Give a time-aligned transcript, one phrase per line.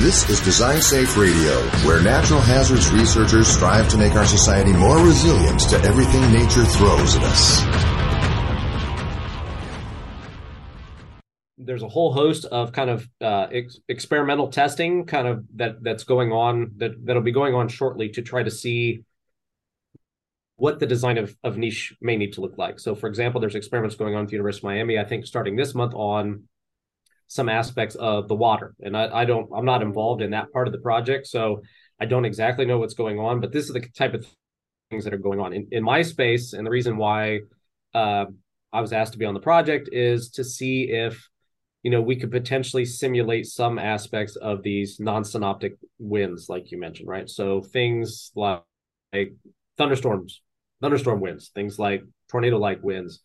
[0.00, 5.60] This is DesignSafe Radio, where natural hazards researchers strive to make our society more resilient
[5.68, 7.60] to everything nature throws at us.
[11.58, 16.04] There's a whole host of kind of uh, ex- experimental testing, kind of that that's
[16.04, 19.04] going on that that'll be going on shortly to try to see
[20.56, 22.80] what the design of, of NICHE may need to look like.
[22.80, 25.56] So, for example, there's experiments going on at the University of Miami, I think starting
[25.56, 26.44] this month on
[27.30, 28.74] some aspects of the water.
[28.80, 31.26] And I, I don't, I'm not involved in that part of the project.
[31.26, 31.62] So
[32.00, 34.26] I don't exactly know what's going on, but this is the type of
[34.90, 36.52] things that are going on in, in my space.
[36.52, 37.40] And the reason why
[37.94, 38.26] uh,
[38.72, 41.28] I was asked to be on the project is to see if
[41.82, 47.08] you know we could potentially simulate some aspects of these non-synoptic winds like you mentioned
[47.08, 48.62] right so things like,
[49.14, 49.32] like
[49.78, 50.42] thunderstorms
[50.80, 53.20] thunderstorm winds, things like tornado like winds.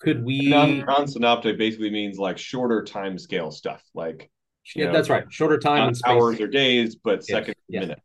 [0.00, 4.30] Could we non synoptic basically means like shorter time scale stuff, like
[4.74, 7.50] yeah, know, that's right, shorter time and hours or days, but yes.
[7.68, 8.02] minutes.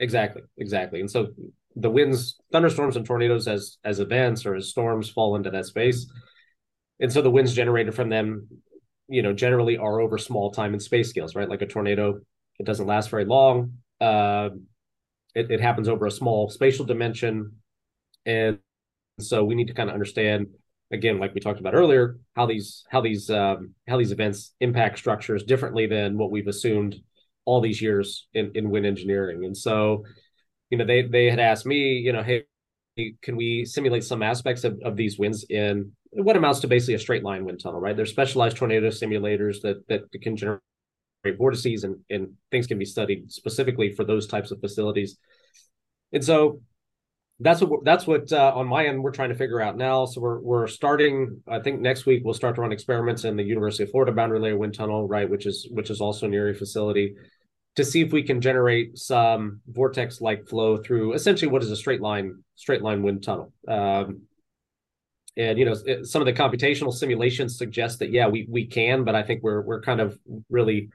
[0.00, 1.00] Exactly, exactly.
[1.00, 1.28] And so
[1.76, 6.10] the winds, thunderstorms, and tornadoes as as events or as storms fall into that space,
[6.98, 8.48] and so the winds generated from them,
[9.08, 11.48] you know, generally are over small time and space scales, right?
[11.48, 12.20] Like a tornado,
[12.58, 13.74] it doesn't last very long.
[14.00, 14.50] Uh,
[15.34, 17.52] it, it happens over a small spatial dimension
[18.26, 18.58] and
[19.18, 20.46] so we need to kind of understand
[20.92, 24.98] again like we talked about earlier how these how these um, how these events impact
[24.98, 26.96] structures differently than what we've assumed
[27.44, 29.44] all these years in in wind engineering.
[29.44, 30.04] And so
[30.70, 32.44] you know they they had asked me you know hey
[33.22, 36.98] can we simulate some aspects of, of these winds in what amounts to basically a
[36.98, 37.96] straight line wind tunnel right?
[37.96, 40.60] There's specialized tornado simulators that that can generate
[41.38, 45.16] vortices and and things can be studied specifically for those types of facilities.
[46.12, 46.60] And so
[47.42, 50.06] that's what that's what uh, on my end we're trying to figure out now.
[50.06, 51.42] So we're we're starting.
[51.48, 54.40] I think next week we'll start to run experiments in the University of Florida Boundary
[54.40, 57.14] Layer Wind Tunnel, right, which is which is also an NHERI facility,
[57.76, 62.00] to see if we can generate some vortex-like flow through essentially what is a straight
[62.00, 63.52] line straight line wind tunnel.
[63.66, 64.22] Um,
[65.36, 69.14] and you know some of the computational simulations suggest that yeah we we can, but
[69.14, 70.18] I think we're we're kind of
[70.50, 70.90] really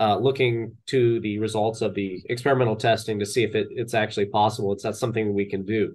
[0.00, 4.26] uh, looking to the results of the experimental testing to see if it, it's actually
[4.26, 4.72] possible.
[4.72, 5.94] It's not something we can do.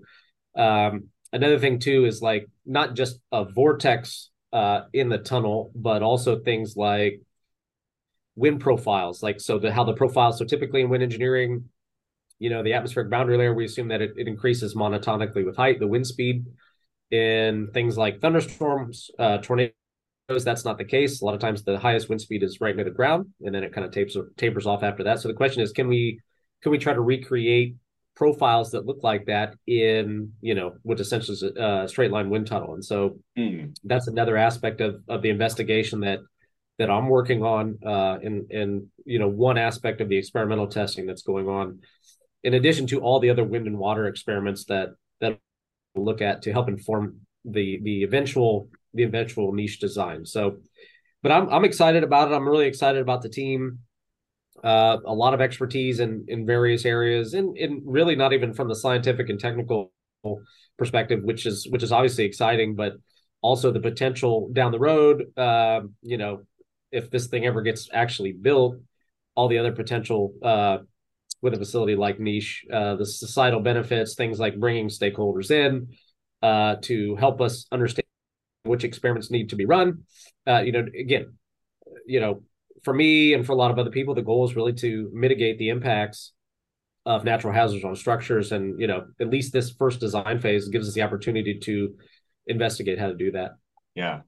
[0.56, 6.04] Um, another thing too is like not just a vortex uh, in the tunnel, but
[6.04, 7.22] also things like
[8.36, 9.24] wind profiles.
[9.24, 10.38] Like so, the how the profiles.
[10.38, 11.66] So typically in wind engineering,
[12.38, 15.80] you know, the atmospheric boundary layer, we assume that it, it increases monotonically with height.
[15.80, 16.46] The wind speed
[17.10, 19.74] in things like thunderstorms, uh, tornadoes
[20.28, 21.22] that's not the case.
[21.22, 23.64] A lot of times the highest wind speed is right near the ground, and then
[23.64, 25.20] it kind of tapers tapers off after that.
[25.20, 26.20] So the question is, can we
[26.62, 27.76] can we try to recreate
[28.16, 32.48] profiles that look like that in you know what essentially is a, straight line wind
[32.48, 32.74] tunnel?
[32.74, 33.76] And so mm.
[33.84, 36.20] that's another aspect of of the investigation that
[36.78, 41.06] that I'm working on, uh, in in you know one aspect of the experimental testing
[41.06, 41.80] that's going on,
[42.44, 44.90] in addition to all the other wind and water experiments that
[45.22, 45.38] that
[45.94, 50.26] we'll look at to help inform the the eventual the eventual NICHE design.
[50.26, 50.58] So,
[51.22, 52.36] but I'm I'm excited about it.
[52.36, 53.80] I'm really excited about the team.
[54.64, 58.68] Uh, a lot of expertise in in various areas, and and really not even from
[58.68, 59.92] the scientific and technical
[60.78, 62.94] perspective, which is which is obviously exciting, but
[63.42, 65.26] also the potential down the road.
[65.38, 66.44] Uh, you know,
[66.92, 68.78] if this thing ever gets actually built,
[69.36, 70.78] all the other potential uh,
[71.42, 75.90] with a facility like NICHE, uh, the societal benefits, things like bringing stakeholders in
[76.42, 78.06] uh, to help us understand
[78.66, 80.04] which experiments need to be run.
[80.48, 81.34] Uh, you know, again,
[82.06, 82.44] you know,
[82.84, 85.58] for me and for a lot of other people, the goal is really to mitigate
[85.58, 86.34] the impacts
[87.06, 88.52] of natural hazards on structures.
[88.52, 91.96] And, you know, at least this first design phase gives us the opportunity to
[92.48, 93.52] investigate how to do that.
[93.96, 94.22] Yeah.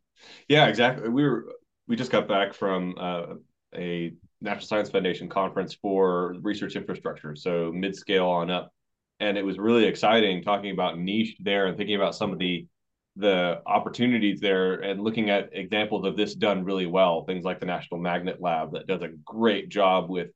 [0.48, 1.10] Yeah, exactly.
[1.10, 1.54] We were,
[1.88, 3.36] we just got back from uh,
[3.76, 7.36] a National Science Foundation conference for research infrastructure.
[7.36, 8.72] So mid scale on up.
[9.20, 12.68] And it was really exciting talking about NICHE there and thinking about some of the
[13.18, 17.66] the opportunities there and looking at examples of this done really well things like the
[17.66, 20.30] national magnet lab that does a great job with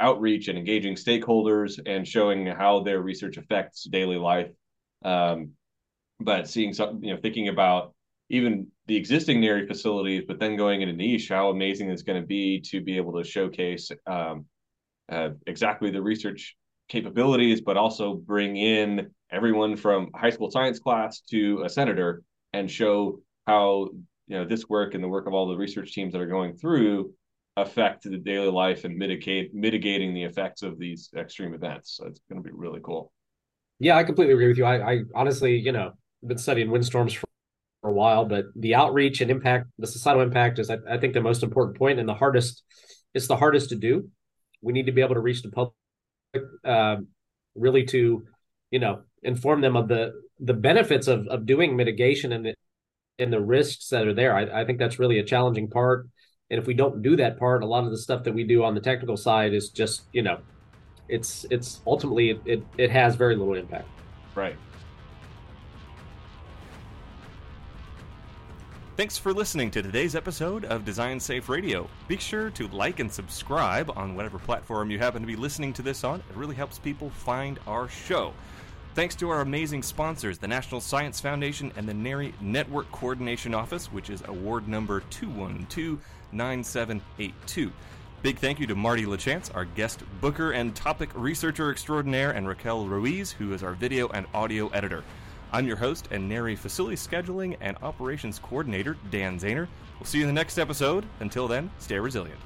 [0.00, 4.50] outreach and engaging stakeholders and showing how their research affects daily life.
[5.04, 5.50] Um,
[6.20, 7.94] but seeing some you know thinking about
[8.30, 12.26] even the existing NHERI facilities but then going into NICHE how amazing it's going to
[12.26, 14.46] be to be able to showcase um,
[15.08, 16.56] uh, exactly the research
[16.88, 22.22] capabilities but also bring in everyone from high school science class to a senator
[22.52, 23.88] and show how
[24.26, 26.54] you know this work and the work of all the research teams that are going
[26.56, 27.12] through
[27.56, 31.96] affect the daily life and mitigate mitigating the effects of these extreme events.
[31.96, 33.12] So it's going to be really cool.
[33.80, 34.64] Yeah, I completely agree with you.
[34.64, 35.92] I, I honestly, you know,
[36.24, 37.26] been studying windstorms for,
[37.80, 41.14] for a while, but the outreach and impact, the societal impact is, I, I think,
[41.14, 42.62] the most important point and the hardest.
[43.14, 44.08] It's the hardest to do.
[44.62, 45.74] we need to be able to reach the public
[46.64, 46.96] uh,
[47.54, 48.24] really to
[48.70, 52.54] you know inform them of the the benefits of of doing mitigation and the
[53.18, 56.08] and the risks that are there I, I think that's really a challenging part
[56.50, 58.64] and if we don't do that part a lot of the stuff that we do
[58.64, 60.38] on the technical side is just you know
[61.08, 63.88] it's it's ultimately it, it, it has very little impact
[64.34, 64.56] right
[68.98, 71.88] Thanks for listening to today's episode of DesignSafe Radio.
[72.08, 75.82] Be sure to like and subscribe on whatever platform you happen to be listening to
[75.82, 76.18] this on.
[76.18, 78.34] It really helps people find our show.
[78.94, 83.92] Thanks to our amazing sponsors, the National Science Foundation and the NHERI Network Coordination Office,
[83.92, 85.02] which is award number
[86.32, 87.70] 2129782.
[88.22, 92.88] Big thank you to Marty LaChance, our guest booker and topic researcher extraordinaire, and Raquel
[92.88, 95.04] Ruiz, who is our video and audio editor.
[95.52, 99.68] I'm your host and NHERI Facility Scheduling and Operations Coordinator, Dan Zaner.
[100.00, 101.06] We'll see you in the next episode.
[101.20, 102.40] Until then, stay resilient.